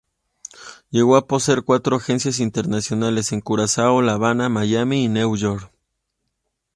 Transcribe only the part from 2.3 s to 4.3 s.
internacionales: en Curazao, La